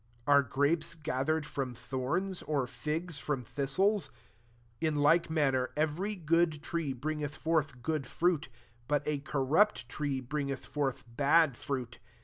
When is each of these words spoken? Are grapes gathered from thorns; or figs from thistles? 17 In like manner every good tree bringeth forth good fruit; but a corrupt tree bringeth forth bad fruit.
Are 0.25 0.41
grapes 0.41 0.95
gathered 0.95 1.45
from 1.45 1.75
thorns; 1.75 2.41
or 2.41 2.65
figs 2.65 3.19
from 3.19 3.43
thistles? 3.43 4.05
17 4.79 4.87
In 4.87 4.95
like 4.95 5.29
manner 5.29 5.69
every 5.77 6.15
good 6.15 6.63
tree 6.63 6.91
bringeth 6.91 7.35
forth 7.35 7.83
good 7.83 8.07
fruit; 8.07 8.49
but 8.87 9.03
a 9.07 9.19
corrupt 9.19 9.87
tree 9.89 10.19
bringeth 10.19 10.65
forth 10.65 11.03
bad 11.07 11.55
fruit. 11.55 11.99